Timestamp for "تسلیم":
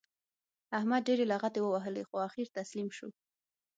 2.57-2.89